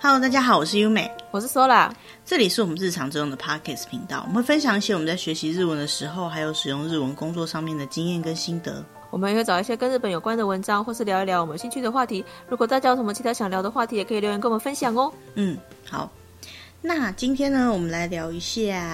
[0.00, 1.90] Hello，大家好，我是优美，我是 Sola，
[2.24, 8.84] 这里是我们日常之用的 Podcast 频道，我们会分享一些我们在学习日文的时候，还有使用日文工作上面的经验跟心得。
[9.10, 12.24] 我们也会找一些跟日本有关的文章，或是聊一聊我们兴趣的话题。
[12.48, 15.12] 如果大家有什么其他想聊的话题，也可以留言跟我们分享哦。
[15.34, 15.58] 嗯，
[15.90, 16.08] 好，
[16.80, 18.86] 那今天呢，我们来聊一下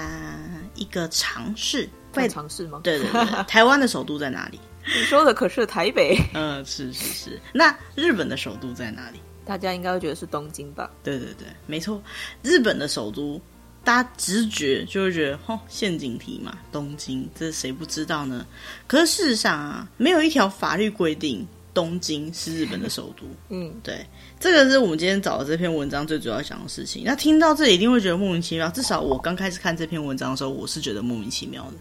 [0.75, 2.81] 一个尝试，会尝试吗？
[2.83, 4.59] 对对对， 台湾的首都在哪里？
[4.87, 6.17] 你说的可是台北？
[6.33, 7.41] 嗯、呃，是是是。
[7.53, 9.21] 那日本的首都在哪里？
[9.45, 10.91] 大家应该会觉得是东京吧？
[11.03, 12.03] 对对对，没错。
[12.43, 13.41] 日本的首都，
[13.85, 18.47] 大家直觉就会觉得，哦，陷阱题嘛，东京，这谁不知道呢？
[18.87, 23.27] 可是事实上啊，没有一条法律规定东京是日本的首都。
[23.51, 24.07] 嗯，对，
[24.41, 27.03] 这个是我们今天找的这篇文章最主要讲的事情。
[27.05, 31.75] 那听到这里一定会觉得莫名其妙，至少我刚开始看这篇文章的时候，我是觉得莫名其妙的。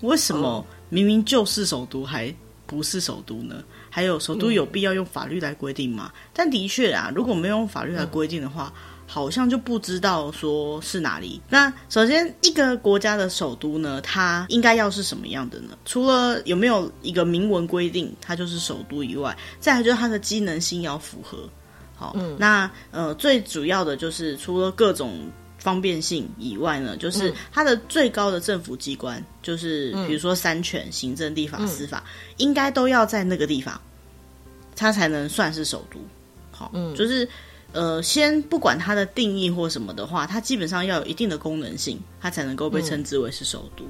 [0.00, 2.34] 为什么明明就是首都还
[2.72, 3.62] 不是首都呢？
[3.90, 6.10] 还有首都有必要用法律来规定吗？
[6.14, 11.38] 嗯、但的确啊，如果没有用法律来规定的话，嗯、好像就不知道说是哪里。
[11.50, 15.76] 那首先，一个国家的首都呢，它应该要是什么样的呢？
[15.84, 21.46] 除了有没有一个明文规定它就是首都以外，再来就是它的机能性要符合。
[21.94, 25.30] 好，嗯、那呃，最主要的就是除了各种。
[25.62, 33.80] 方便性以外呢，就是它的最高的政府机关，嗯、就是比如说三权、行政、立法、司法，嗯、应该都要在那个地方，
[34.74, 36.00] 它才能算是首都。
[36.50, 37.28] 好，嗯、就是
[37.70, 43.84] 呃，先不管它的定义或什么的话，它基本上要有一定的功能性，它才能够被称之为是首都。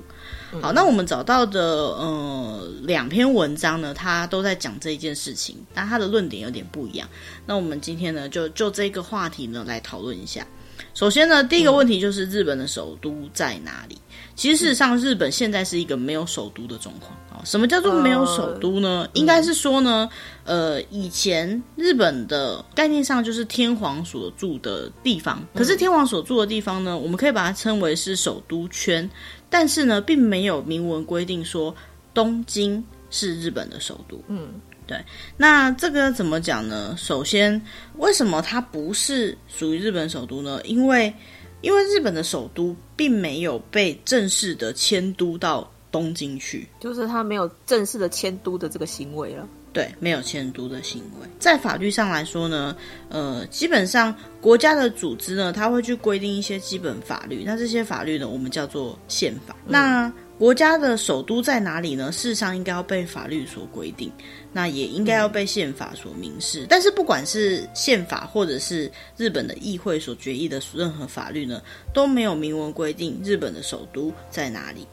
[0.53, 7.09] 嗯、好，那我们找到的呃两篇文章呢，它都在讲这一件事情，但它的论点有点不一样。
[7.47, 10.47] 那我们今天呢，就就这个话题呢来讨论一下。
[10.95, 13.97] 首先呢，第一个问题就是日本的首都在哪里？
[14.35, 17.41] 其实事实上，日本现在是一个没有首都的状况啊。
[17.45, 19.09] 什么叫做没有首都呢？
[19.15, 20.09] 应该是说呢，
[20.45, 29.09] 呃，以前日本的概念上就是天皇所住的地方，可是天皇所住的地方呢，我们可以把它称为是首都圈，
[29.49, 31.75] 但是呢，并没有明文规定说
[32.13, 34.21] 东京是日本的首都。
[34.29, 34.49] 嗯。
[34.87, 35.03] 对，
[35.37, 36.95] 那这个怎么讲呢？
[36.99, 37.61] 首先，
[37.99, 40.61] 为什么它不是属于日本首都呢？
[40.65, 41.13] 因为，
[41.61, 49.49] 因为日本的首都并没有被正式的迁都到东京去，就是它没有正式的迁都的这个行为了。
[49.73, 51.29] 对，没有迁都的行为。
[51.39, 52.77] 在法律上来说呢，
[53.09, 57.43] 呃，基本上国家的组织呢，它会去规定一些基本法律。
[57.47, 59.57] 那这些法律呢，我们叫做宪法。
[59.65, 62.13] 嗯、那国家的首都在哪里呢？
[62.13, 64.13] 事实上应该要被法律所规定，
[64.53, 66.67] 那也应该要被宪法所明示。
[66.69, 74.87] 但是不管是宪法或者是日本的议会所决议的任何法律呢，都没有明文规定日本的首都在哪里。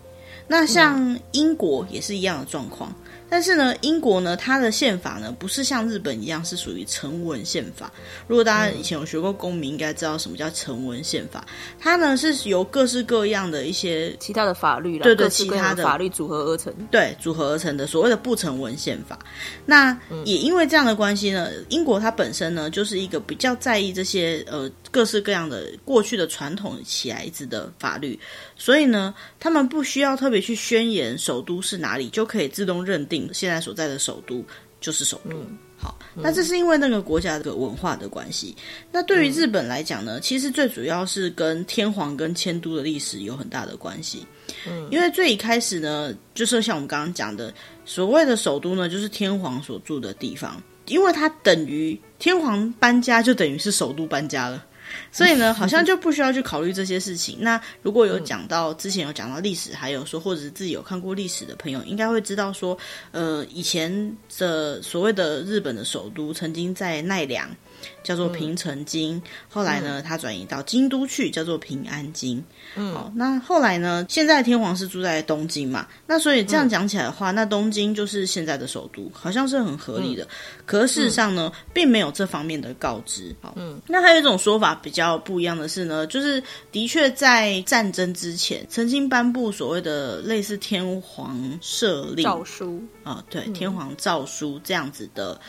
[0.47, 2.93] 那像英国也是一样的状况。
[3.29, 7.91] 但是呢，英国呢，它的宪法呢，不是像日本一样是属于成文宪法。
[8.27, 11.45] 如果大家以前有学过公民，应该知道什么叫成文宪法。
[11.79, 19.19] 它呢是由各式各样的一些其他的法律，对对，其他的法律组合而成，对，组合而成的所谓的不成文宪法。
[19.65, 28.19] 那也因为这样的关系呢，英国它本身呢，就是一个比较在意这些呃各式各样的过去的传统起来子的法律，
[28.57, 33.18] 所以呢，他们不需要特别去宣言首都是哪里，就可以自动认定。
[33.33, 34.45] 现在所在的首都
[34.79, 35.31] 就是首都。
[35.31, 38.55] 嗯、好，那这是因为那个国家的文化的关系。
[38.91, 44.25] 那对于日本来讲呢，其实最主要是跟天皇跟迁都的历史有很大的关系。
[44.67, 47.53] 嗯，因为最一开始呢，就是像我们刚刚讲的，
[47.85, 54.65] 所谓的首都呢，就是天皇所住的地方，因为它等于天皇搬家，就等于是首都搬家了。
[55.11, 57.37] 所以呢，好像就不需要去考虑这些事情。
[57.41, 62.77] 那如果有讲到之前有讲到历史，还有说或者是自己有看过历史的朋友，应该会知道说，
[63.11, 67.49] 呃，以前的所谓的日本的首都曾经在奈良。
[68.03, 72.43] 叫做平城京，嗯、后来呢，他转移到京都去，叫做平安京。
[72.75, 80.23] 嗯，好，那后来呢，现在天皇是住在东京嘛，那所以这样讲起来的话，嗯、那东京就是现在的首都，好像是很合理的。
[80.23, 80.27] 嗯、
[80.65, 83.35] 可是事实上呢，并没有这方面的告知。
[83.41, 86.41] 好，嗯，那还有一种说法比较不一样的是呢，就是
[86.71, 95.39] 的确在战争之前，曾经颁布所谓的类似天皇设令诏书啊，对，天皇诏书这样子的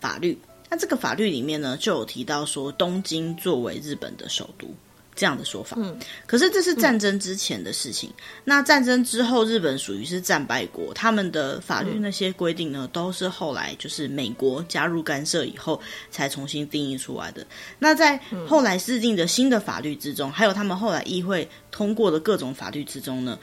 [0.00, 0.38] 法律。
[0.68, 4.66] 那这个法律里面呢，就有提到说东京作为日本的首都
[5.14, 5.76] 这样的说法。
[5.80, 5.96] 嗯，
[6.26, 8.10] 可是这是战争之前的事情。
[8.10, 15.80] 嗯、那战争之后，日本属于是战败国，他们的法律那些规定呢，嗯、都是后来就是美国加入干涉以后
[16.10, 17.46] 才重新定义出来的。
[17.78, 23.38] 那在后来制定的新的法律之中，还有他们后来议会通过的各种法律之中呢，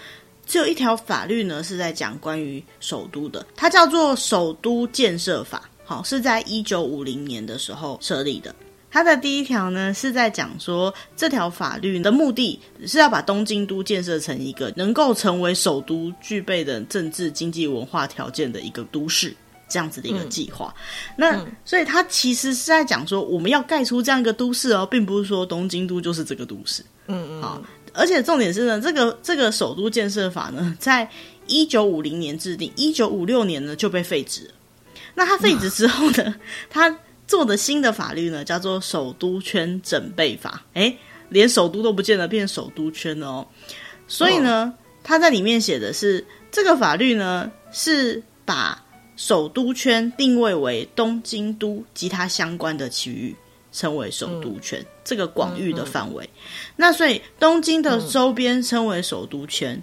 [0.45, 5.63] 只有一条法律呢是在讲关于首都的，它叫做《首都建设法》。
[5.85, 8.53] 好，是在一九五零年的时候设立的。
[8.89, 19.35] 它的第一条呢是在讲说，这条法律的目的是要把东京都建设成一个能够成为首都、具备的政治、经济、文化条件的一个都市，
[19.67, 20.71] 这样子的一个计划。
[20.77, 26.85] 嗯、那、嗯、所以它其实是在讲说，我们要盖出这样一个都市哦，并不是说东京都就是这个都市。
[27.07, 27.41] 嗯嗯。
[27.41, 27.59] 好，
[27.93, 31.09] 而且重点是呢，这个这个首都建设法呢，在
[31.47, 34.51] 一九五零年制定，一九五六年呢就被废止。
[35.15, 36.35] 那他废止之后呢，
[36.69, 40.63] 他做的新的法律呢，叫做《首都圈整备法》。
[40.79, 40.97] 诶，
[41.29, 43.47] 连首都都不见得变首都圈了哦。
[44.07, 44.73] 所以呢，
[45.03, 48.83] 他在里面写的是，这个法律呢是把
[49.15, 53.35] 首都圈定位为东京都及它相关的区域，
[53.71, 56.27] 称为首都圈，嗯、这个广域的范围。
[56.75, 59.81] 那所以东京的周边称为首都圈。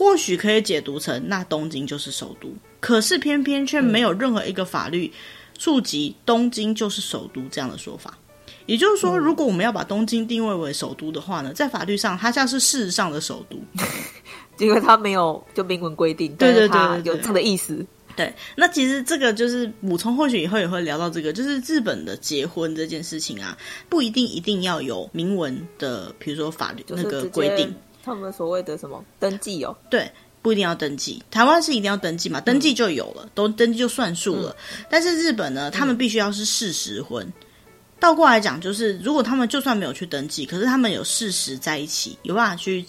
[0.00, 2.48] 或许可以解读成那东京就是首都，
[2.80, 5.12] 可是偏偏却没有任何一个法律
[5.58, 8.16] 触及东京就是首都这样的说法。
[8.64, 13.58] 也就是说，如果我们要把东京定位为首都的话呢，在法律上它像是事实上的首都，
[14.56, 17.84] 因为它没有就明文规定，对对对，有这样的意思。
[18.16, 23.54] 对，那其实这个就是补充，或许以后也会聊到这个，就是日本的结婚这件事情啊，
[23.90, 27.74] 不一定一定要有明文的，比如说法律那个规定。
[28.02, 29.76] 他们所谓的什么登记哦？
[29.90, 30.10] 对，
[30.42, 31.22] 不一定要登记。
[31.30, 32.40] 台湾是一定要登记嘛？
[32.40, 34.56] 登记就有了，嗯、都登记就算数了。
[34.78, 37.26] 嗯、但是日本呢，他们必须要是事实婚。
[37.26, 37.32] 嗯、
[37.98, 42.82] 倒过来讲，就是如果他们就算没有去登记，可是他们有事实在一起，有办法去，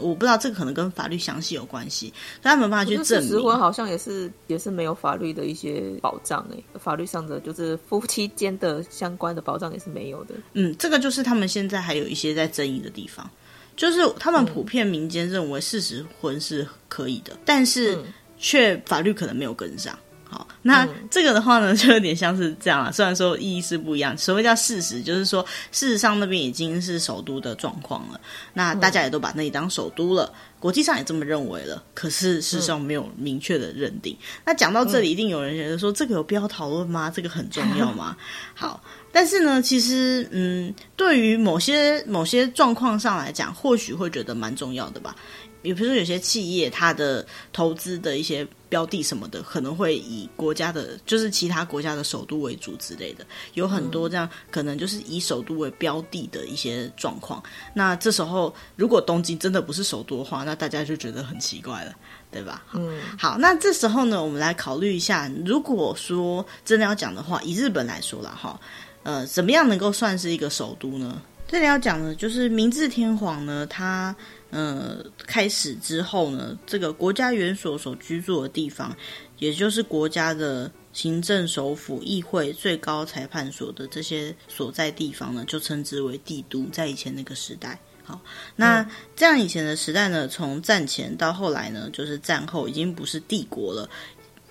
[0.00, 2.12] 我不知道这个可能跟法律详细有关系，
[2.42, 3.28] 但他们没办法去证明。
[3.30, 10.34] 事实婚好像也是也是没有法律的一些保障哎，法律上的就是夫妻间的相关的保障也是没有的。
[10.52, 13.28] 嗯，这个就是他们现在还有一些在争议的地方。
[13.76, 17.98] 就是他们普遍民间认为事实婚是可以的，嗯、但是
[18.38, 19.98] 却法律可能没有跟上。
[20.24, 22.90] 好，那这个的话呢，就有点像是这样了。
[22.90, 28.18] 虽然说意义是不一样，所谓叫事实，就是说事实上那边已经是首都的状况了，
[28.54, 31.82] 那大家也都把那里当首都了，国际上也这么认为了。
[31.92, 34.16] 可是事实上没有明确的认定。
[34.46, 37.12] 那讲到这里，一定有人觉得说，这个有必要讨论吗？
[37.14, 38.16] 这个很重要吗？
[38.54, 38.82] 好。
[39.12, 45.14] 但是呢，其实，嗯，对于某些某些状况上来讲，或许会觉得蛮重要的吧。
[45.60, 53.24] 比如说，有些企业它的投资的一些标的什么的，可能会以国家的，就是其他国家的首都为主之类的，
[53.54, 57.40] 有很多这样可能就是以首都为标的的一些状况。
[57.74, 61.94] 那这时候，如果东京真的不是首都的话，那大家就觉得很奇怪了，
[62.28, 62.64] 对吧？
[62.72, 68.58] 嗯，好，那这时候呢，我们来考虑一下，如果说真的要讲的话，以日本来说了哈。
[69.02, 71.20] 呃，怎么样能够算是一个首都呢？
[71.48, 74.16] 这里要讲的，就是明治天皇呢，他
[74.50, 78.96] 呃开始之后呢，这个国家元所所居住的地方，
[79.38, 86.66] 也就是国家的行政首府、议会、最高裁判所的这些所在地方呢，就称之为帝都。
[86.72, 88.18] 在以前那个时代，好，
[88.56, 93.86] 那这样以前的时代呢，从战前到后来呢，就是战后已经不是帝国了。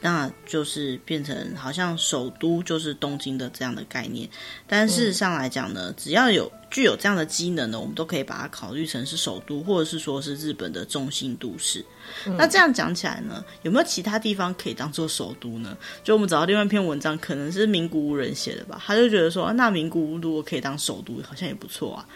[0.02, 4.28] 那就是变成好像首都就是东京的这样的概念，
[4.68, 11.86] 但事实上来讲呢，只要有具有这样的机能呢，我们都可以把它考虑成是首都，或者是说是日本的中心都市。
[12.26, 15.78] 嗯、那这样讲起来呢，有没有其他地方可以当做首都呢？
[16.04, 22.08] 就我们找到另外一篇文章，可能是名古屋人写的吧，他就觉得说，那名古屋如果可以当首都，好像也不错啊，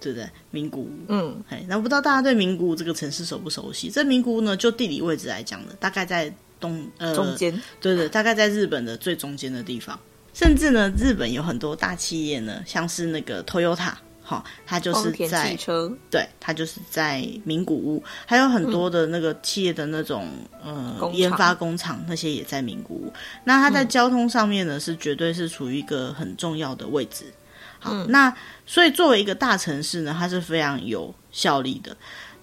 [0.00, 0.26] 对不对？
[0.50, 3.90] 名古屋，嗯，嘿，那不知道大家对名古屋这个城市熟不熟悉？
[3.90, 6.34] 这名古屋呢，就地理位置来讲呢，大概在。
[6.60, 9.98] 东呃，中间对对，大概在日本的最中间的地方，
[10.32, 13.92] 甚至呢，日本有很多大企业呢，像是那个 Toyota，
[14.22, 20.28] 哈，它就是在汽车，对，它就是在名古屋，还有很多的那个企业的那种、
[20.64, 23.12] 嗯、呃研发工厂，那些也在名古屋。
[23.44, 27.26] 那它在交通上面呢，是绝对是处于一个很重要的位置。
[27.78, 28.34] 好，嗯、那
[28.64, 31.94] 所以作为一个大城市呢，它是非常有效力的。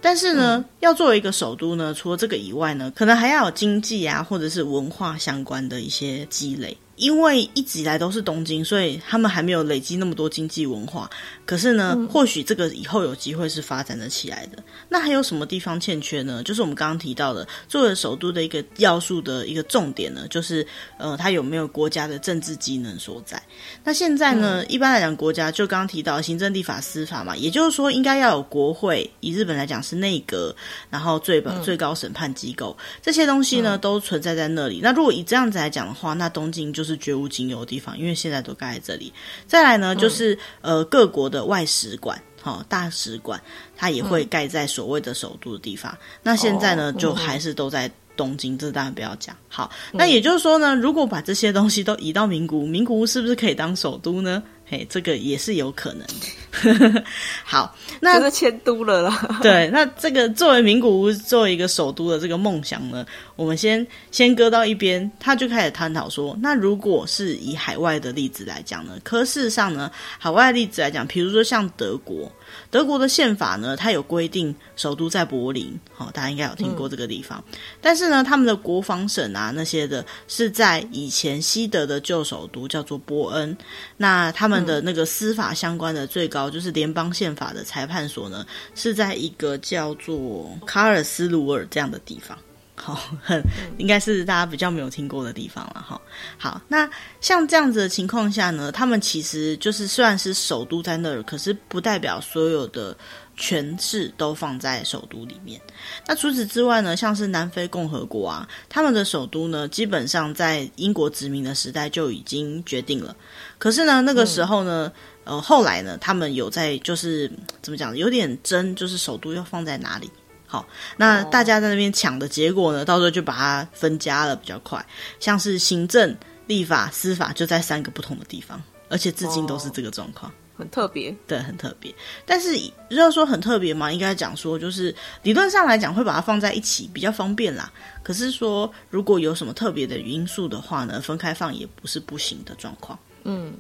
[0.02, 6.76] 但是呢，嗯、要作为一个首都呢，除了这个以外呢，可能还要有经济啊，或者是文化相关的一些积累。
[6.96, 11.10] 因为一直以来都是东京，所以他们还没有累积那么多经济文化。
[11.46, 14.64] 可是呢，嗯、或许这个以后有机会是发展的起来的。
[14.88, 16.44] 那还有什么地方欠缺呢？
[16.44, 20.66] 就是我们刚刚提到的，作为首都的一个要素的一个重点呢，就是
[20.98, 23.42] 呃，它有没有国家的政治机能所在？
[23.84, 29.10] 那现在呢，嗯、一般来讲，国家就刚刚提到行政、立法、司法嘛，也就是说，应该要有国会。
[29.20, 30.56] 以日本来讲是内阁，
[30.90, 34.80] 然后最本、嗯、最高审判机构这些东西呢，都存在在那里。
[34.82, 36.92] 那如果以这样子来讲的话，那东京就是。
[36.92, 39.14] 是绝无仅有的地方，因为现在都盖在这里。
[39.48, 43.42] 再来呢，就是、嗯、呃各国的外使馆、哈、哦、大使馆，
[43.78, 45.90] 它也会盖在所谓的首都的地方。
[45.94, 49.34] 嗯、那现在呢，哦、就还是都在东京，这当然不要讲。
[49.48, 54.44] 好，嗯、那也就是说呢，如果把这些东西都移到名古屋，名古屋是不是可以当首都呢？
[54.66, 56.26] 嘿，这个也是有可能的。
[57.44, 59.30] 好，那就是迁都了啦。
[59.42, 63.06] 对，那这个作为名古屋作为一个首都的这个梦想呢，
[63.36, 68.94] 我们先先搁到一边，他就开始探讨说，那如果是以海外的例子来讲呢？
[69.04, 72.32] 可事实上呢，海外的例子来讲，比如说像德国。
[72.70, 77.44] 德国的宪法呢，它有规定首都在柏林，好、哦，大家应该有听过这个地方。
[77.52, 83.56] 嗯、但是呢，他们的国防省啊那些的，是在以前西德的旧首都叫做波恩。
[83.98, 92.38] 那他们的那个司法相关的最高就是联邦宪法的裁判所呢，是在一个叫做卡尔斯鲁尔这样的地方。
[92.84, 93.40] 好，很
[93.78, 96.02] 应该是大家比较没有听过的地方了哈。
[96.36, 102.98] 好，那像这样子的情况下呢，他们其实就是虽然是首都在那儿，可是不代表所有的
[103.38, 105.62] 权势都放在首都里面。
[106.08, 113.16] 那除此之外呢，像是南非共和国啊，他们的首都呢，基本上在英国殖民的时代就已经决定了。
[113.60, 114.92] 可是呢，那个时候呢，
[115.26, 120.10] 嗯、呃，后来呢，他们有在就是怎么讲，有点争，就是首都要放在哪里。
[120.52, 120.68] 好，
[120.98, 124.86] 那大家在那边抢的结果呢，到时候就把它分家了，比较快。
[125.18, 126.14] 像是行政、
[126.46, 131.16] 立法、司法，就在三个不同的地方，而且至今都是这个状况，很特别。
[131.26, 131.96] 对，很特别。
[132.26, 132.54] 但是
[132.90, 134.94] 要说很特别嘛，应该讲说，就是
[135.24, 137.72] 理论上来讲，会把它放在一起比较方便啦。
[138.04, 143.00] 可是说，如果有什么特别的因素的话呢，分开放也不是不行的状况。
[143.24, 143.54] 嗯。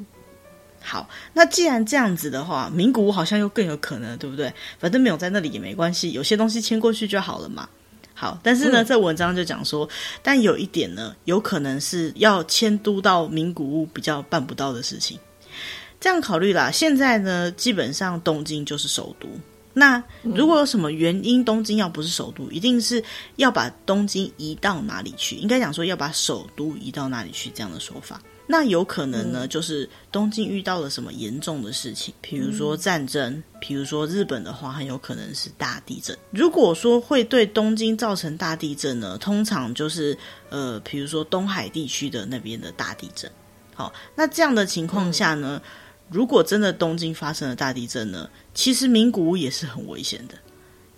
[0.83, 4.51] 好，那既然这样子的话，名古屋好像又更有可能，对不对？
[4.79, 7.69] 反正没有在那里也没关系，有些东西迁过去就好了嘛。
[8.13, 9.87] 好，但是呢，这、嗯、文章就讲说，
[10.21, 15.17] 但有一点呢，有可能是要迁都到名古屋比较办不到的事情。
[15.99, 19.27] 这样考虑啦，现在呢，基本上东京就是首都。
[19.73, 23.01] 那如果有什么原因，东京要不是首都，一定是
[23.37, 25.35] 要把东京移到哪里去？
[25.37, 27.49] 应该讲说要把首都移到哪里去？
[27.51, 28.21] 这样的说法。
[28.51, 36.13] 那有可能呢，就是东京遇到了什么严重的事情，比如说战争，比如说日本的话，很有可能是大地震。
[36.31, 40.17] 如果说会对东京造成大地震呢，通常就是
[40.49, 43.31] 呃，比如说东海地区的那边的大地震。
[43.73, 45.61] 好，那这样的情况下呢，
[46.09, 50.35] 如果真的东京发生了大地震呢，其实名古屋也是很危险的。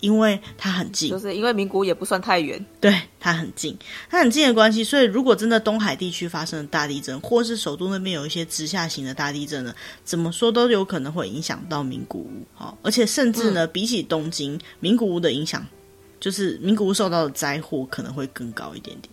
[0.04, 3.74] 因为它很近，就是因为名古屋也不算太远，对，它很近，
[4.10, 12.46] 它很近的关系，所以如果真的东海地区发生了大地震，或是首都那边有一些直下型的大地震呢，怎么说都有可能会影响到名古屋。
[12.52, 15.66] 好，而且甚至呢，嗯、比起东京，名古屋的影响，
[16.20, 19.10] 就是名古屋受到的灾祸可能会更高一点点。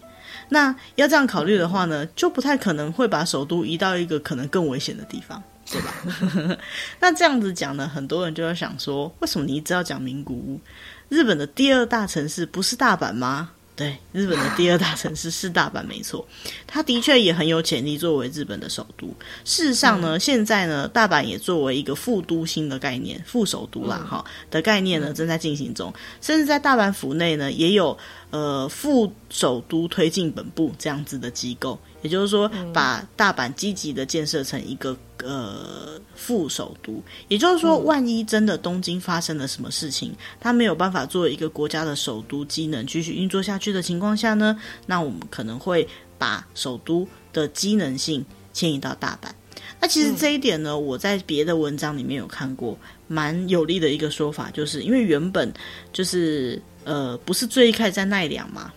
[0.49, 5.41] 那要这样考虑的话呢，就不太可能会把首都移到一个可能更危险的地方。
[5.71, 6.57] 对吧？
[6.99, 10.59] 那这样子讲呢，很多人就会想说，为什么你一直要讲名古屋？
[11.09, 13.51] 日本的第二大城市不是大阪吗？
[13.73, 16.27] 对，日本的第二大城市是大阪，没错，
[16.67, 19.07] 它的确也很有潜力作为日本的首都。
[19.43, 27.97] 事实上呢，嗯、现在呢，大阪也作为一个副都心的概念，副首都啦，哈、嗯、的概念呢，正在进行中，甚至在大阪府内呢，也有
[28.29, 31.79] 呃副首都推进本部这样子的机构。
[32.01, 37.01] 也就是说，把大阪积极的建设成一个呃副首都。
[37.27, 49.29] 也就是说，万一真的东京发生了什么事情，它没有办法作为一个国家的首都机能继续运作下去的情况下呢，那我们可能会把首都的机能性迁移到大阪。
[49.79, 52.77] 那其实这一点呢，我在别的文章里面有看过，
[53.07, 55.51] 蛮有力的一个说法，就是因为原本
[55.93, 58.71] 就是呃不是最一开始在奈良嘛，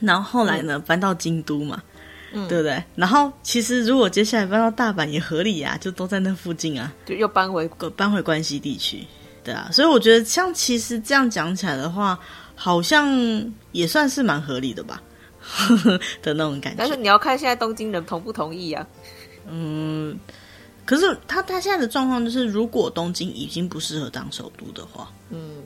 [0.00, 1.82] 然后后来呢搬到京都嘛。
[1.82, 1.94] 嗯，
[2.32, 2.82] 对不对？
[2.94, 9.04] 然后其实如果接下来搬到大阪也合理呀，就都在那附近啊，就又搬回搬回关西地区，
[9.42, 9.68] 对啊。
[9.72, 12.18] 所以我觉得像其实这样讲起来的话，
[12.54, 13.08] 好像
[13.72, 15.02] 也算是蛮合理的吧，
[16.22, 16.78] 的那种感觉。
[16.78, 18.86] 但是你要看现在东京人同不同意啊？
[19.48, 20.18] 嗯。
[20.84, 25.57] 可是他他现在的状况就是，如果东京已经不适合当首都的话，嗯，嘿，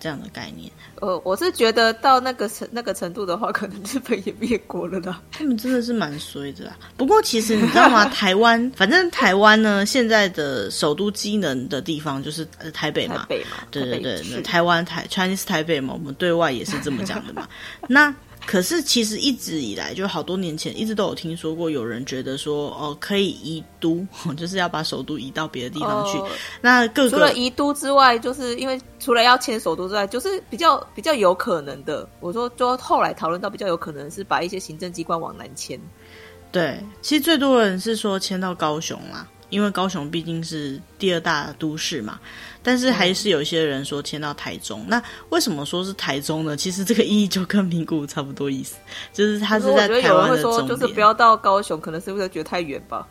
[0.00, 0.70] 这样的概念。
[1.00, 5.20] 呃，我是觉得到那个程那个程度的话，可能日本也灭国了啦。
[5.32, 6.76] 他们真的是蛮衰的啦。
[6.96, 8.04] 不过其实你知道吗？
[8.10, 17.46] 台湾，反正台湾呢，现在的首都机能的地方就是台北嘛，台北嘛，对对对，台湾台 Chinese 台北嘛，我们对外也是这么讲的嘛。
[17.88, 18.14] 那。
[18.50, 24.02] 可是，其实一直以来，就好多年前，一直都有听说过有人觉得说，哦，可以移都，
[24.38, 26.16] 就是要把首都移到别的地方去。
[26.16, 26.26] 哦、
[26.62, 32.08] 那各个除了移都之外，就是因为除了要迁首都之外，就是比较比较有可能的。
[32.20, 35.78] 我说，就后来讨论到比较有可能是把一些行政机关往南迁。
[36.50, 39.28] 对，其实最多人是说迁到高雄啦。
[39.50, 42.18] 因为高雄毕竟是第二大都市嘛，
[42.62, 44.80] 但是还是有一些人说迁到台中。
[44.82, 46.56] 嗯、那为什么说是台中呢？
[46.56, 48.76] 其实这个意义就跟名古屋差不多意思，
[49.12, 50.68] 就是它是在台湾的中间。
[50.68, 53.06] 就是不要到高雄，可能是不是觉得太远吧？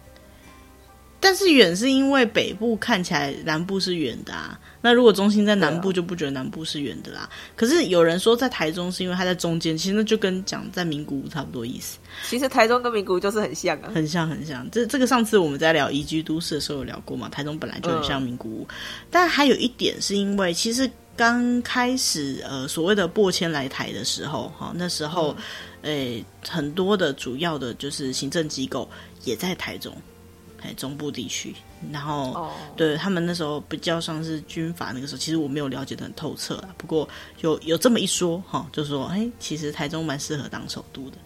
[1.27, 4.57] 但是远是因为北部看起来南部是远的啊。
[4.79, 7.23] 那如果中心在南部，就不觉得南部是远的啦。
[7.23, 11.97] 啊、可是有人说在台中是因为它在中间，其实那就跟讲在名古屋差不多意思。
[12.29, 14.65] 其实台中跟名古屋就是很像啊，很像很像。
[14.71, 17.27] 这这个上次我们在聊宜居都市的时候有聊过嘛？
[17.27, 18.75] 台中本来就很像名古屋，嗯、
[19.11, 25.35] 但还有一点是因为其实刚开始呃所谓的过迁来台的时候，哈，那时候。
[25.37, 25.43] 嗯
[25.83, 28.89] 诶，很多的主要的就是行政机构
[29.23, 29.95] 也在台中，
[30.61, 31.55] 哎，中部地区。
[31.91, 32.49] 然后，oh.
[32.75, 36.69] 对他们那时候比较像是军阀，那个时候其实我没有了解的很透彻啦。
[36.77, 37.07] 不过
[37.41, 41.17] 有有这么一说，哈，就说，哎，其实台中蛮适合当首都的。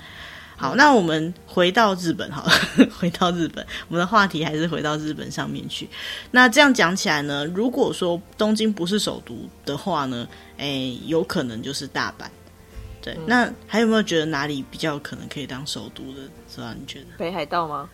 [0.57, 2.51] 好，那我们回到日本，好了，
[2.99, 5.89] 回到日本，我们的话题还是回到日本上面去。
[6.29, 12.25] 那这样讲起来呢，如果说东京不是首都的话呢，哎，有可能就是大阪。
[13.01, 16.29] 对，那还有没有觉得哪里比较可能可以当首都的？
[16.53, 16.75] 是吧？
[16.77, 17.89] 你觉得北海道吗？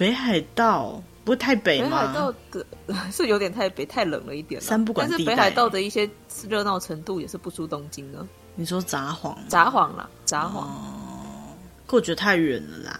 [0.00, 2.00] 北海道不会太北吗？
[2.00, 2.66] 北海道的
[3.12, 4.58] 是有点太北，太冷了一点。
[4.58, 6.08] 三不管地带，但是北海道的一些
[6.48, 8.26] 热闹程度也是不输东京的。
[8.54, 9.36] 你说札幌？
[9.46, 10.60] 札幌啦，札幌。
[10.60, 11.52] 哦，
[11.86, 12.98] 可我觉得太远了啦。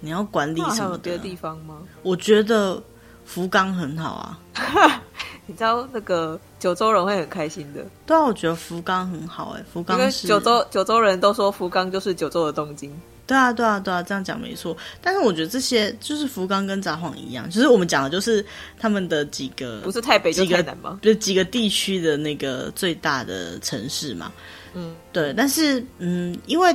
[0.00, 0.98] 你要管理什么的？
[0.98, 1.78] 别的地方吗？
[2.02, 2.82] 我觉得
[3.24, 4.40] 福冈很好啊。
[5.46, 7.86] 你知道那个九州人会很开心的。
[8.04, 10.26] 对啊，我觉得福冈很好哎，福冈是。
[10.26, 12.92] 九州九州人都说福冈就是九州的东京。
[13.26, 14.76] 对啊，对啊，对啊，这样讲没错。
[15.02, 18.44] 但是我觉得这些就是福冈跟札幌一样，就是我们讲的就是
[18.78, 20.98] 他们的几个，不是太北就太南吗？
[21.02, 24.32] 就几个地区的那个最大的城市嘛。
[24.74, 25.34] 嗯，对。
[25.36, 26.74] 但是嗯，因为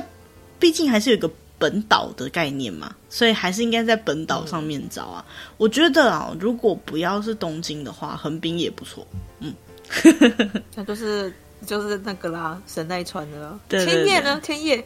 [0.58, 1.30] 毕竟还是有一个。
[1.58, 5.24] 本岛的概念嘛，所以还是应该在本岛上面找啊。
[5.28, 9.06] 嗯、我觉得啊，如果不要是东京的话，横滨也不错。
[9.38, 9.54] 嗯，
[10.74, 11.32] 那就是
[11.64, 13.56] 就是那个啦，神奈川的啦。
[13.68, 14.40] 对对对，千叶呢？
[14.42, 14.84] 千叶，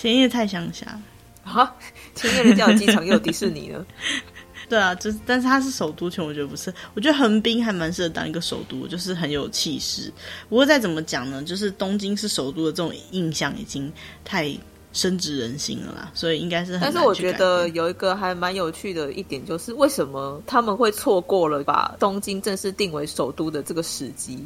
[0.00, 0.98] 千叶太乡下
[1.44, 1.76] 啊！
[2.14, 3.84] 千叶有机场，又有迪士尼了。
[4.66, 6.72] 对啊，就是，但是它是首都圈，我觉得不是。
[6.94, 10.10] 我觉得横滨还蛮适合当一个首都，就是很有气势。
[10.48, 13.92] 不过再怎么讲呢，就是东京是首都的这种印象已经
[14.24, 14.50] 太。
[14.92, 16.80] 深植人心了啦，所以应该是很。
[16.80, 24.44] 但是我觉得有一个还蛮有趣的一点，就是为什么他们会错过了把东京正式定为首都的这个时机？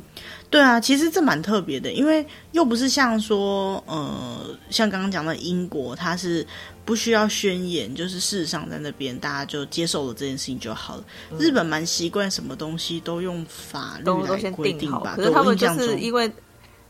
[0.50, 6.46] 对啊，其实这蛮特别的，因为又不是像说，呃，像刚刚讲的英国，它是
[6.84, 11.04] 不需要宣言，就是事实上在那边大家就接受了这件事情就好了。
[11.32, 16.30] 嗯、日本蛮习惯什么东西都用法律来规定吧，可是他们就是因为。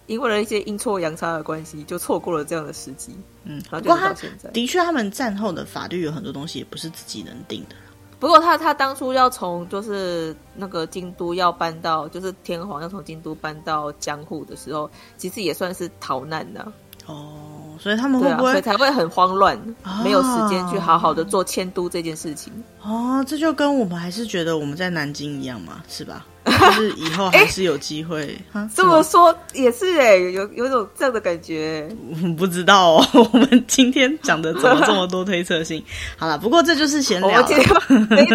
[0.07, 3.17] 因为了一些阴错阳差的关系，就错过了这样的时机。
[3.45, 4.15] 嗯，不过他
[4.53, 7.77] 的确，他们战后的法律有很多东西也不是自己能定的。
[8.21, 16.73] 不过他他当初要从就是那个京都要搬到，就是天皇要从京都搬到江户的时候，其实也算是逃难的。
[17.07, 22.51] 哦，所以他们会不会、啊、所以才会很慌乱，啊、没有时间去好好的做迁都这件事情？
[22.81, 26.25] 哦，这就跟我们还是觉得我们在南京一样嘛，是吧？
[26.67, 28.23] 就是以后还是有机会。
[28.23, 31.89] 欸、哈这么说也是哎、欸，有有种这样的感觉。
[32.37, 35.83] 不知道哦，我们今天讲的怎么这么多推测性？
[36.17, 37.43] 好了，不过这就是闲聊。
[37.49, 37.55] 这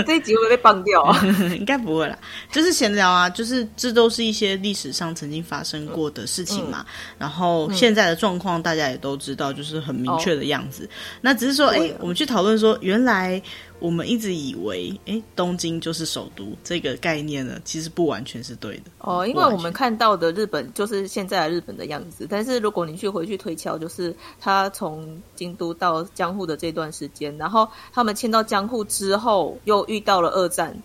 [0.03, 1.19] 这一集会被放掉啊？
[1.57, 2.17] 应该不会啦，
[2.51, 6.79] 就是闲聊啊，就是这都是一些历史上曾经发生过的事情嘛。
[6.79, 6.85] 嗯、
[7.19, 10.85] 然后现在的状况大家也都知道，就是很明确的样子。
[10.85, 10.89] 哦、
[11.21, 13.41] 那只是说，哎、欸，我们去讨论说，原来。
[13.79, 19.25] 我们一直以为，哎，东京就是首都这个概念呢，其实不完全是对的哦。
[19.25, 30.77] 因为我们看到的日本就是现在的日本的样子，但是如果你去回去推敲，就是他从京都到江户的这段时间，然后他们迁到江户之后，又遇到了二战，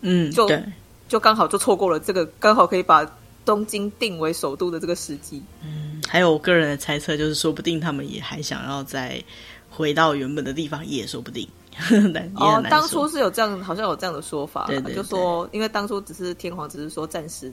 [0.00, 0.62] 嗯，就对
[1.08, 3.04] 就刚好就错过了这个刚好可以把
[3.44, 5.42] 东京定为首都的这个时机。
[5.64, 9.22] 嗯，还有我个人的猜测，就是说不定他们也还想要再
[9.70, 11.48] 回到原本的地方，也说不定。
[12.36, 17.52] 哦，当初是有这样，好像有这样的说法，对对对，就说因为当初只是天皇，只是说暂时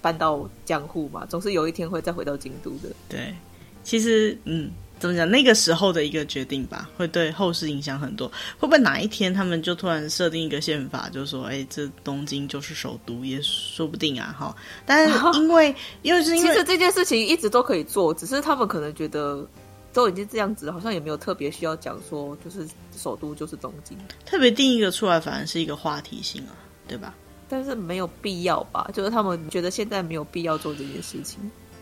[0.00, 2.88] 搬到江户嘛，总是有一天会再回到京都的。
[3.08, 3.34] 对，
[3.82, 8.28] 其实嗯，怎么讲，那个时候的一个决定吧，会对后世影响很多。
[8.58, 14.54] 会不会哪一天他们就突然设定一个宪法，就说，哎，这东京就是首都，也说不定啊，哈。
[14.86, 19.44] 但是因为，因为是因为 其实这件事情一直都可以做，只是他们可能觉得。
[19.92, 26.54] 都已经这样子，好像也没有特别需要讲说，就是首都就是东京，特别定一个出来，反而是一个话题性啊，
[26.86, 27.14] 对吧？
[27.48, 28.90] 但是没有必要吧？
[28.92, 31.38] 就是他们觉得现在没有必要做这件事情。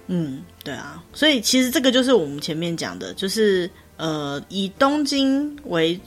[0.07, 1.03] 嗯，对啊。
[1.13, 6.01] 所以其实这个就是我们前面讲的，就是呃，以东京为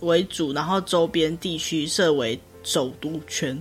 [0.00, 3.60] 为主，然后周边地区设为首都圈。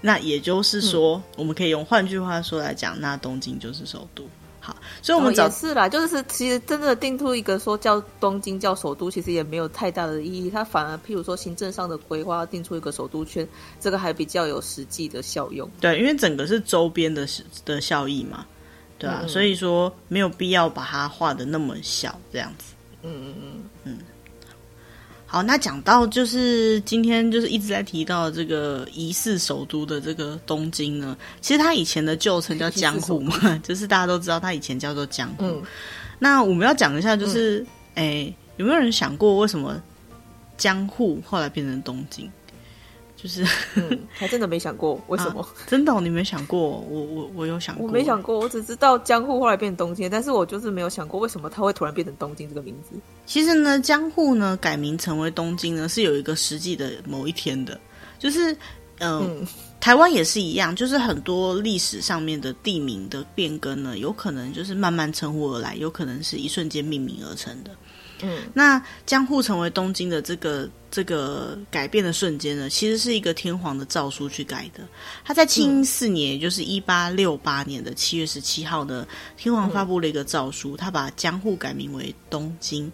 [0.00, 4.22] 那也就是说，嗯、我们可以用换句话说来讲，那东京就是首都。
[4.68, 10.50] 好，所以我们找、哦、也是啦，就是其实真的定出一个说叫东京叫首都，其实也没有太大的意义。
[10.50, 13.48] 它反而譬如说行政上的规划，定出一个首都圈，
[13.80, 15.66] 这个还比较有实际的效用。
[15.80, 17.26] 对，因为整个是周边的
[17.64, 18.44] 的效益嘛，
[18.98, 22.74] 对啊，嗯、所以说没有必要把它画的那么小，这样子。
[23.02, 23.98] 嗯嗯嗯嗯。
[25.30, 35.44] 好，那讲到就是今天就是一直在提到这个疑似首都的这个东京呢，其实它以前的旧称叫江户嘛， 就是大家都知道它以前叫做江户。
[35.44, 35.62] 嗯、
[36.18, 37.60] 那我们要讲一下，就是
[37.94, 39.78] 哎、嗯欸，有没有人想过为什么
[40.56, 42.30] 江户后来变成东京？
[43.20, 45.40] 就是、嗯，还真的没想过为什么？
[45.40, 46.60] 啊、真的、哦，你没想过？
[46.88, 52.96] 我我我有想过，我没想过，我只知道江户后来变成东京，但是我就是没有想过为什么它会突然变成东京这个名字。
[53.26, 57.80] 其实呢，江户呢改名成为东京呢是有一个实际的某一天的，
[58.20, 58.56] 就是、
[58.98, 59.44] 呃、嗯，
[59.80, 67.72] 台湾也是一样，就是很多历史上面的地名的变更呢，有可能就是慢慢称呼而来，有可能是一瞬间命名而成的。
[68.22, 74.82] 嗯，那江户成为东京的这个这个改变的瞬间呢，其实是一个天皇的诏书去改的。
[75.24, 82.90] 他在庆四年，也就是一八六八年的七月十七号呢，天皇发布了一个诏书，他把江户改名为东京。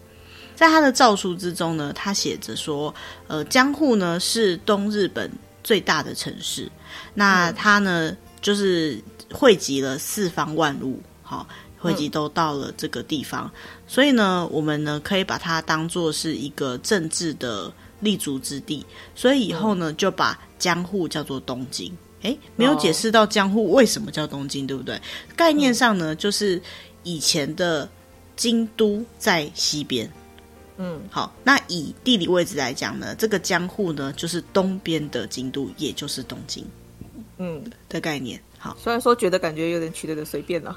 [0.55, 2.93] 在他的诏书之中呢，他写着说，
[3.27, 5.31] 呃，江户呢是东日本
[5.63, 6.71] 最大的城市，
[7.13, 9.01] 那他呢就是
[9.33, 11.47] 汇集了四方万物，好。
[11.85, 13.51] 汇集都到了这个地方，嗯、
[13.87, 18.85] 所以呢，我们呢可以把它当做是一个政治的立足之地。
[19.13, 21.95] 所以以后呢，嗯、就把江户叫做东京。
[22.21, 24.99] 诶，没有解释到江户为什么叫东京，对不对？
[25.35, 26.59] 概念上呢，就是
[27.03, 27.87] 以前的
[28.35, 30.11] 京都在西边。
[30.77, 36.65] 嗯，好，那以地理位置来讲呢，这个江户呢就是东边的京都，也就是东京。
[37.37, 38.41] 嗯的概念。
[38.65, 40.75] 好，虽然说觉得感觉有点取得的随便了，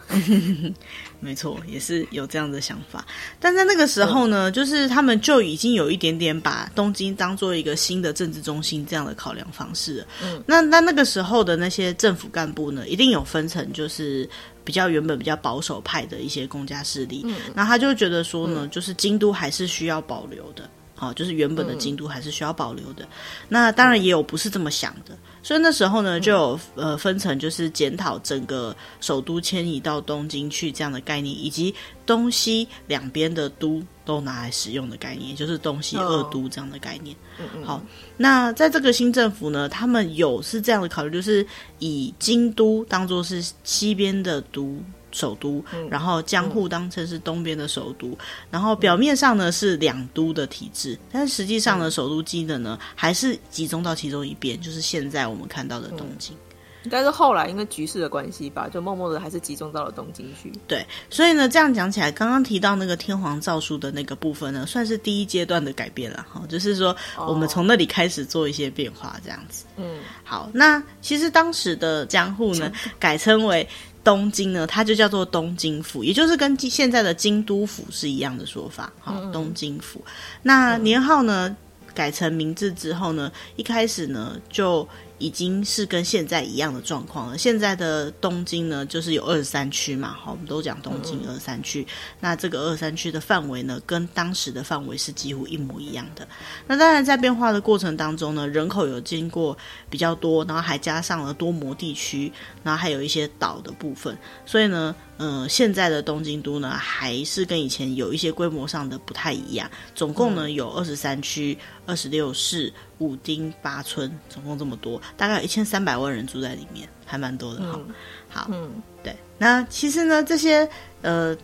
[1.20, 3.02] 没错，也是有这样的想法。
[3.40, 10.06] 但在那个时候呢，嗯、就是他们就已经有一点点把东京当做一个新的政治中心这样的考量方式了。
[10.22, 14.28] 嗯，那那那个时候的那些政府干部呢，一定有分成，就是
[14.64, 17.22] 比较原本比较保守派的一些公家势力。
[17.24, 20.68] 嗯，那他就觉得说呢，嗯、就是京都还是需要保留的。
[20.98, 23.04] 好，就是原本的京都还是需要保留的。
[23.04, 23.08] 嗯、
[23.48, 25.16] 那当然也有不是这么想的。
[25.44, 31.72] 所以那时候呢，就有呃分成，就是检讨整个首都迁移到东京去这样的概念，以及
[32.04, 37.16] 东西两边的都都拿来使用的概念，就是东西二都这样的概念。
[37.38, 37.82] 哦、好，
[38.16, 41.46] 那在这个新政府呢，他们有是这样的考虑，就是
[41.78, 44.76] 以京都当做是西边的都。
[45.10, 48.16] 首都，然后江户当成是东边的首都，嗯、
[48.50, 56.36] 然后表面上呢是两都的体制，但是实际上呢，首都机能呢还是集中到其中一边，就是现在我们看到的东京。
[56.84, 60.50] 应该是后来因为局势的关系吧，就默默的还是集中到了东京去。
[60.66, 69.64] 对，所以呢，这样讲起来，刚刚提到那个天皇诏书的那个部分呢，算是第一阶段的改变了哈，就是说我们从那里开始做一些变化，这样子。
[69.76, 73.68] 嗯，好，那其实当时的江户呢，改称为。
[74.08, 78.90] 东京呢，它就叫做东京府，也就是跟现在的京都府是一样的说法。
[79.00, 80.02] 好，嗯、东京府。
[80.44, 81.54] 那年号呢，
[81.92, 84.88] 改成名字之后呢，一开始呢就。
[85.18, 87.36] 已经是跟现在一样的状况了。
[87.36, 91.82] 现在的东京呢，就是有二十三区嘛，好，我们都讲东京二十三区。
[91.82, 96.26] 嗯、那这个二十三区的范围呢，跟当时的范围是几乎一模一样的。
[96.66, 99.56] 那当然，在变化的过程当中呢，人口有经过
[99.90, 104.94] 比较多，然后还加上了多摩地区，然后还有一些岛的部分，所以呢。
[105.20, 109.68] 嗯、呃，现在的东京都呢，还是跟以前有一些规模上的不太一样。
[109.92, 117.78] 总共呢有二十三区、二十六市、五丁八村，总共这么多，大概有一千三百万人住在里面，还蛮多的哈。
[117.78, 117.94] 嗯、
[118.28, 118.70] 好，嗯，
[119.02, 119.16] 对。
[119.38, 120.68] 那其实呢，这些
[121.02, 121.36] 呃，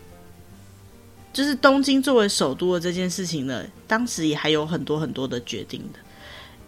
[1.31, 5.99] 就是东京作为首都的这件事情呢，当时也还有很多很多的决定的。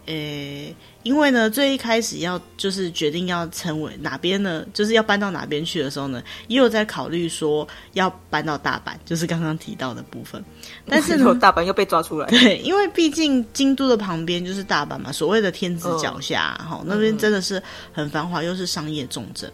[0.06, 0.74] 诶，
[1.08, 10.44] 因为呢，最一开始要就是决定要成为哪边呢，就是要搬到哪边去的时候呢，也有在考虑说要搬到大阪，就是刚刚提到的部分。
[10.86, 12.26] 但是呢，大阪又被抓出来。
[12.26, 19.50] 对，因为毕竟京都的旁边就是大阪嘛，所谓的天子脚下，哈、哦，那边真的是很繁华，又是商业重镇。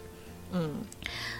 [0.51, 0.75] 嗯，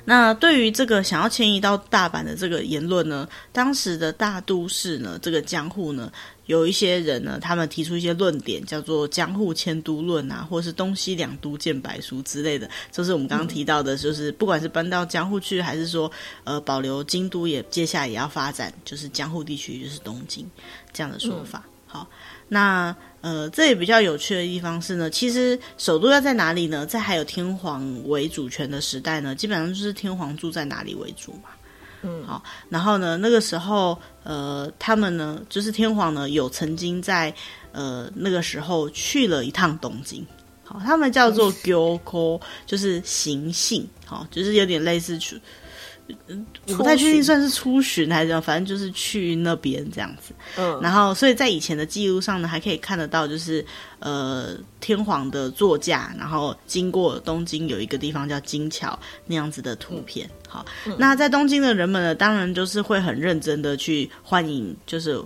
[0.06, 6.10] 那对于这个想要迁移到大阪的这个言论呢，当时的大都市呢，这个江户呢。
[6.46, 16.12] 有一些人呢，他们提出一些论点，叫做“江户迁都论”啊，或是“东西两都建白书”之类的，就是我们刚刚提到的，就是不管是搬到江户去，还是说
[16.44, 20.46] 呃保留京都也，也接下来也要发展，就是江户地区就是东京
[20.94, 21.64] 这样的说法。
[21.66, 22.10] 嗯、好，
[22.50, 26.86] 那呃，这也比较有趣的地方是呢，其实首都要在哪里呢？
[26.86, 31.50] 在还有天皇为主权的时代呢，基本上就是天皇住在哪里为主嘛。
[32.06, 37.34] 嗯，好，然后呢，那个时候，呃，他们呢，就是天皇呢，有曾经在
[37.72, 40.26] 呃那个时候去了一趟东京。
[40.64, 45.40] 好，他们叫做 Gyoko，就是行性，好，就是有点类似去。
[46.28, 50.34] 嗯，我不太确定算是出巡还是怎样，反正就是去那边这样子。
[50.58, 53.66] 嗯，然后所以在以前的记录上呢，还可以看得到，就是
[54.00, 60.30] 呃天皇的座驾，然后经过东京有一个地方叫金桥那样子的图片。
[60.48, 65.20] 好，嗯，那在东京的人们呢，当然就是会很认真的去欢迎，就是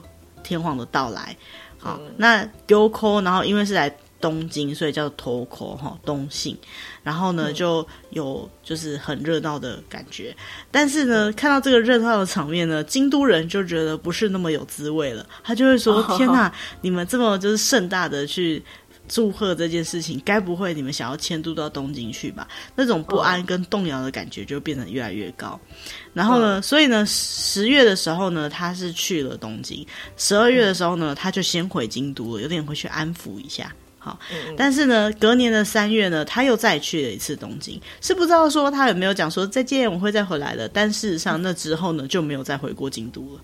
[0.43, 1.35] 天皇的到来。
[1.77, 3.93] 好，嗯，那 Gyoko，然后因为是来。
[4.21, 6.57] 东京，所以叫头口哈东信，
[7.03, 10.35] 然后呢、嗯、就有就是很热闹的感觉，
[10.69, 18.63] 但是呢看到这个热闹的场面呢，京都人就觉得不是那么有滋味了，他就会说：“哦、 天哪，你们这么就是盛大的去
[19.07, 25.59] 祝贺这件事情，该不会你们想要迁都到东京去吧？”那种不安跟动摇的感觉就变得越来越高。
[26.13, 29.85] 然后呢，所以呢十月的时候呢，他是去了东京；
[30.17, 33.73] 十二月的时候呢，他就先回京都了，有点回去安抚一下。
[34.09, 34.19] 好，
[34.57, 40.67] 但是呢，隔年的三月呢，他又再去了一次东京，是不知道说他有没有讲说再见，我会再回来的。
[40.67, 43.41] 但事实上，那之后呢，就没有再回过京都了。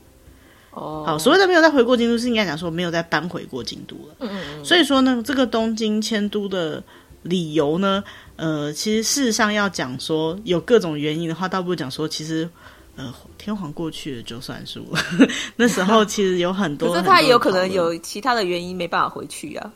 [0.71, 4.15] 哦，好，所谓的没有再回过京都，是应该讲说没有再搬回过京都了。
[4.19, 4.65] 嗯嗯。
[4.65, 6.83] 所以说呢，这个东京迁都的
[7.21, 8.03] 理由呢，
[8.35, 12.49] 呃，其实事实上要讲说有各种原因的话，倒不如讲说其实，
[12.97, 14.99] 呃，天皇过去了就算数了。
[15.55, 19.71] 那时候其实有很多，可是他也有可能有其他的原因没办法回去啊。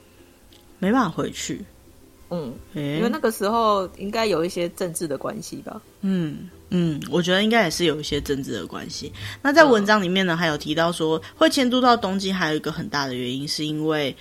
[0.79, 1.63] 没办法回去，
[2.29, 5.81] 嗯，因为那个时候应该有一些政治的关系吧。
[6.01, 9.11] 嗯嗯，我觉得应该也是有一些政治的关系。
[9.41, 14.15] 那在文章里面呢，还有提到说会迁都到东京，还有一个很大的原因，是因为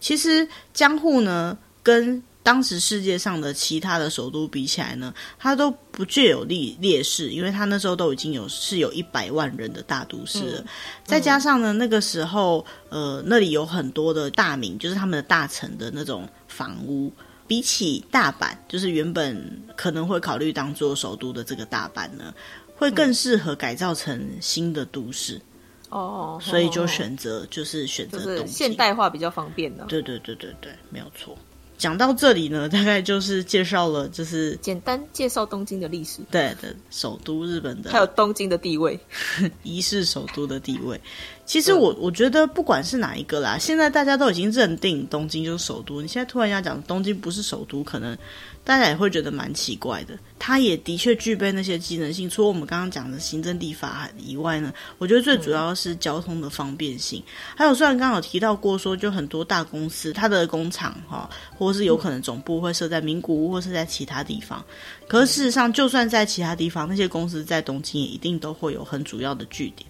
[0.00, 10.66] 其实江户呢跟当时世界上的其他的首都比起来呢，它都不具有劣劣势，因为它那时候都已经有是有一百万人的大都市了，嗯、
[11.04, 17.12] 再加上呢，那个时候呃那里有很多的大名，就是他们的大臣的那种房屋，
[17.46, 22.32] 比起大阪，就是原本可能会考虑当做首都的这个大阪呢，
[22.74, 25.40] 会更适合改造成新的都市。
[25.90, 31.36] 哦，所以就选择就是选择东京，就是现代化比较方便的，对对对对对，没有错。
[31.80, 39.00] 讲到这里呢，大概就是介绍了，就是简单介绍东京的历史，对的，首都日本的，还有东京的地位，
[39.64, 41.00] 仪式首都的地位。
[41.46, 48.16] 其实我我觉得不管是哪一个啦，现在大家都已经认定东京就是首都，你现在突然要讲东京不是首都，可能。
[48.62, 52.28] 大家也会觉得蛮奇怪的，它也的确具备那些机能性。
[52.28, 57.22] 除了我们刚刚讲的行政地法以外呢，我觉得最主要是交通的方便性。
[57.56, 64.64] 还有，虽然刚刚有提到过说，就很多大公司它的工厂哈，或是有可能总部会设在名古屋，或是在其他地方。
[65.08, 69.89] 可是事实上，就算在其他地方，那些公司在东京也一定都会有很主要的据点。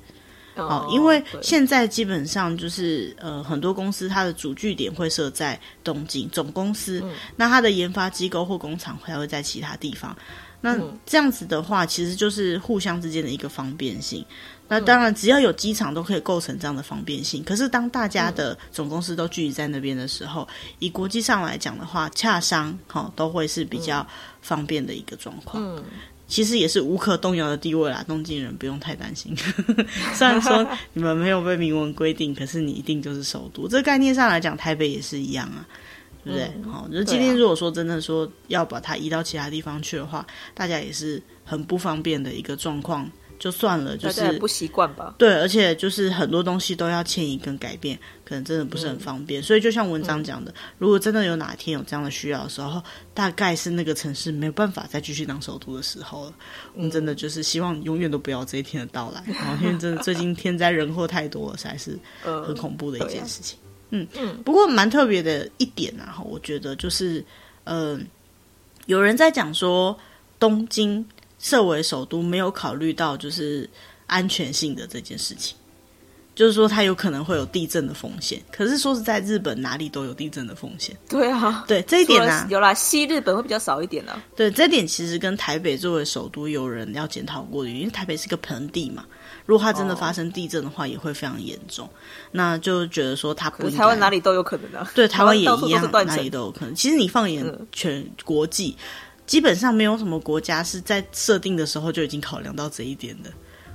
[0.61, 10.16] 哦，因为现在基本上就是呃，很多公司它的主据点会设在东京总公司，嗯、那它的研发机构或工厂还会在其他地方。
[10.62, 14.23] 那这样子的话，其实就是互相之间的一个方便性。
[14.68, 17.42] 那当然，只要有机场都可以构成这样的方便性。
[17.42, 20.46] 可是当大家的总公司都聚集在那边的时候，
[20.79, 24.07] 以国际上来讲的话，洽商哈、哦、都会是比较
[24.42, 25.64] 方便的一个状况。
[25.64, 25.83] 嗯
[26.31, 29.37] 其实也是无可动摇的地位啦，东京人不用太担心。
[30.14, 33.66] 虽然说你们没有被明文规定，可是你一定就是首都。
[33.66, 35.66] 这个概念上来讲，台北也是一样啊，
[36.25, 36.71] 对不对？
[36.71, 43.11] 好、嗯，就今天如果说真的说要把它移到其他地方去的话，大家也是很不方便的一个状况。
[43.40, 45.14] 就算了，就是不习惯吧。
[45.16, 49.40] 对，而且就是很多东西都要迁移跟改变，可能真的不是很方便。
[49.40, 52.83] 嗯、所以就像文章讲的，嗯、如果真的有哪天有这样的需要的时候，
[53.14, 56.35] 大概是那个城市没有办法再继续当首都的时候了。
[56.38, 59.24] 嗯、我们真的就是希望永远都不要这一天的到来。
[59.26, 63.59] 然 后因为真的最近天灾人祸太多了，实在是很恐怖的一件事情。
[63.88, 64.42] 嗯、啊、嗯。
[64.42, 67.24] 不过蛮特别的一点啊，我觉得就是，
[67.64, 68.00] 嗯、呃，
[68.85, 69.98] 有人在讲说
[70.38, 71.03] 东京。
[71.40, 73.68] 设为首都，没有考虑到就是
[74.07, 75.57] 安全性的这件事情，
[76.35, 78.40] 就是说它有可能会有地震的风险。
[78.53, 80.94] 可是说是在日本哪里都有地震的风险。
[81.09, 84.24] 对啊， 对这一点呢、啊，有啦，西日本会比较少一点呢、啊。
[84.37, 89.07] 对，这一点其实跟台北作为首都有人要检讨过的，因为台北是个盆地嘛，
[89.46, 91.87] 如果它真的发生地震的话，也会非常严重。
[91.87, 91.90] 哦、
[92.33, 96.74] 那就觉得说它不台湾哪里都有可能的，对，台湾 也一样，哪里都有可能。
[96.74, 98.76] 其实你放眼全国际。
[98.79, 98.85] 嗯
[99.31, 103.31] 基本上没有什么国家是在设定的时候就已经考量到这一点的。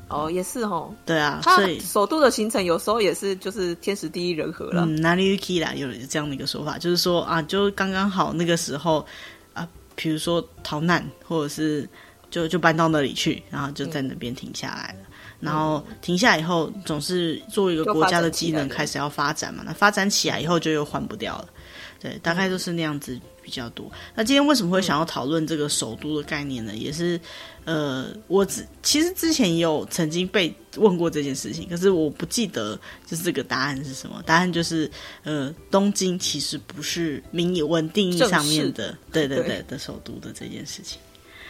[0.10, 0.94] 哦，也是哦。
[1.06, 4.84] 对啊，所以首都的行程有时候也是就是天时地利人和了。
[4.86, 5.74] 嗯，哪里去啦？
[5.74, 9.06] 有这样的一个说法，就是说啊，就刚刚好那个时候
[9.54, 9.66] 啊，
[9.96, 11.88] 比如说逃难，或者是
[12.30, 15.00] 就就搬到那里去，然后就在那边停下来了。
[15.00, 15.06] 嗯
[15.42, 21.48] 然后停下以后，总是作为一个国家的机能开始要发展嘛，那发展起来以后就又换不掉了。
[22.00, 23.92] 对，大概都是那样子比较多。
[24.14, 26.76] 那今天为什么会想要讨论这个首都的概念呢？
[26.76, 27.20] 也是，
[27.64, 34.22] 呃，我之其实之前也有曾经被问过这件事情，可是我不记得就是这个答案是什么。
[34.26, 34.90] 答案就是，
[35.24, 41.00] 呃，东京其实不是明文定义上面的，对对对的首都的这件事情。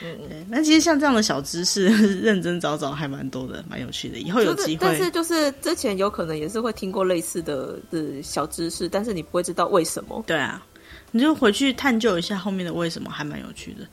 [0.01, 1.85] 嗯，对，那其实像这样的小知识，
[2.21, 4.19] 认真找找还蛮多的，蛮有趣的。
[4.19, 10.23] 以后有机会，但是就是之前有可能也是会听过类似的的小知识，但是你不会知道为什么。
[10.27, 10.65] 对啊，
[11.11, 13.87] 你就回去探究一下后面的为什么，还蛮有趣的。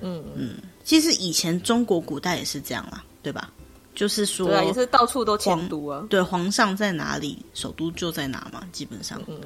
[0.00, 3.52] 嗯嗯，其实以前中国古代也是这样啦，对吧？
[3.94, 6.04] 就是说，对啊，也是到处都迁都啊。
[6.10, 9.22] 对，皇上在哪里，首都就在哪嘛，基本上。
[9.26, 9.40] 嗯。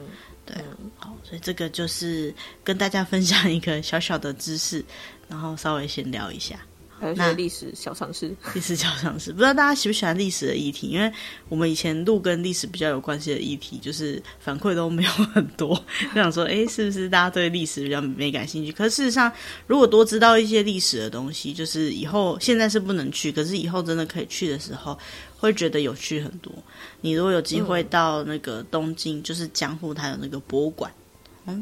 [0.45, 0.57] 对，
[0.97, 2.35] 好，所以这个就是
[2.65, 4.85] 跟大家分享一个小小的知识，
[5.31, 6.61] 然后稍微闲聊一下。
[6.99, 10.89] 还有一些历史小常识，历史小常识，不知道大家喜不喜欢历史的议题？
[10.89, 11.11] 因为
[11.49, 15.75] 我们以前录跟历史比较有关系的议题，就是反馈都没有很多，
[16.09, 18.71] 就 想说，哎，是不是大家对历史比较没感兴趣？
[18.71, 19.33] 可事实上，
[19.67, 24.99] 如果多知道一些历史的东西，就是以后现在是不能去，可是以后真的可以去的时候，
[25.39, 26.53] 会觉得有趣很多。
[27.01, 30.93] 你如果有机会到那个东京，嗯、就是江户，它有那个博物馆。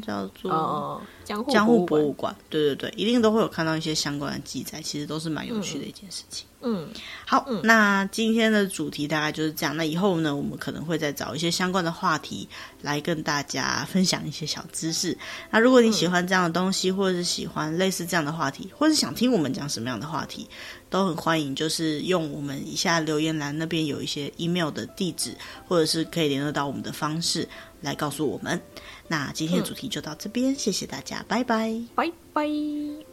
[0.01, 6.45] 叫做哦，江户江户博物馆，对对对，一定都会有看到一些相关的记载，其实都是蛮有趣的一件事情。
[6.61, 6.89] 嗯，
[7.25, 9.77] 好，嗯、那今天的主题大概就是这样。
[9.77, 12.45] 那以后呢，我们可能会再找一些相关的话题
[12.81, 15.17] 来跟大家分享一些小知识。
[15.49, 20.49] 那如果你喜欢这样的东西，或者是喜欢类似这样的话题，或者是想听我们讲什么样的话题，
[20.89, 25.33] 都很欢迎，就是用我们以下留言栏那边有一些 email 的地址，
[25.65, 27.47] 或者是可以联络到我们的方式
[27.79, 28.61] 来告诉我们。
[29.09, 33.08] 那今天的主题就到这边，嗯、谢谢大家，拜拜，拜拜。